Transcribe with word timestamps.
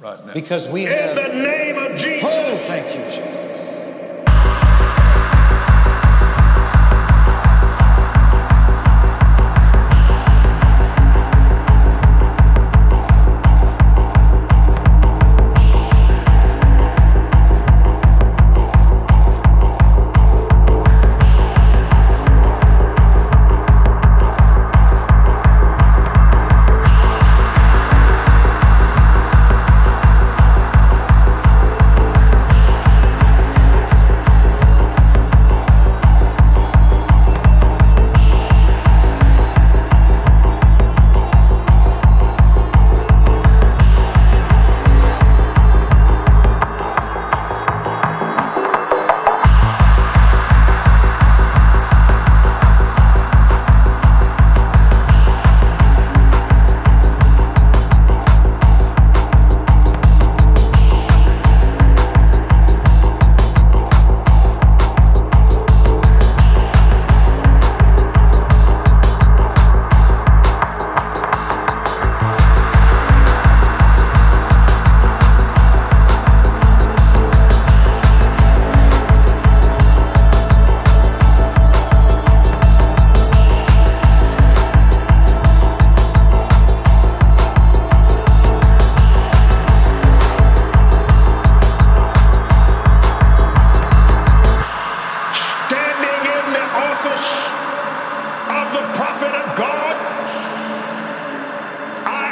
right 0.00 0.26
now. 0.26 0.32
Because 0.32 0.68
we 0.68 0.86
In 0.86 0.92
have. 0.92 1.16
the 1.16 1.28
name 1.28 1.76
of 1.78 1.96
Jesus. 1.96 2.24
Oh, 2.24 2.56
thank 2.66 2.86
you, 2.96 3.04
Jesus. 3.04 3.59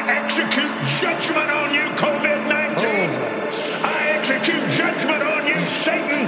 Execute 0.09 0.73
judgment 1.01 1.51
on 1.51 1.75
you, 1.75 1.85
COVID 2.01 2.49
19. 2.49 2.77
Oh, 2.79 3.81
I 3.85 4.17
execute 4.17 4.65
judgment 4.71 5.23
on 5.23 5.47
you, 5.47 5.59
Satan, 5.65 6.25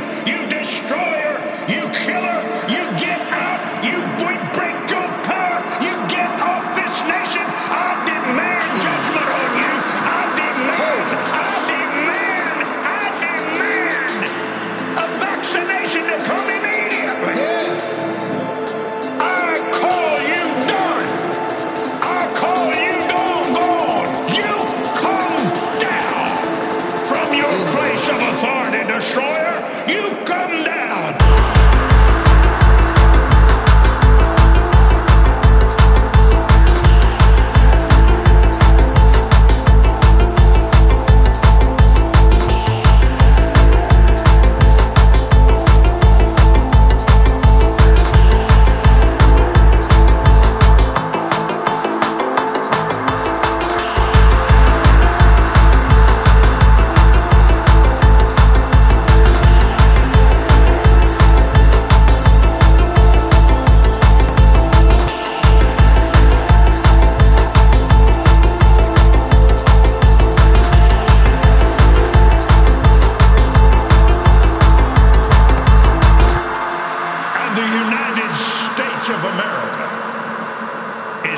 down. 30.65 31.40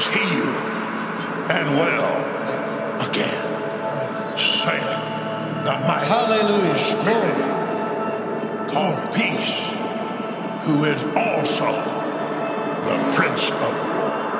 Is 0.03 0.15
healed 0.15 0.57
and 1.51 1.69
well 1.77 2.15
again, 3.09 3.43
saith 4.37 5.05
the 5.65 5.75
mighty 5.87 6.07
Hallelujah. 6.07 6.79
Spirit 6.79 7.51
of 8.75 9.15
peace, 9.15 9.71
who 10.67 10.85
is 10.85 11.05
also 11.17 11.71
the 12.87 12.97
Prince 13.15 13.51
of 13.51 13.75
War, 13.95 14.32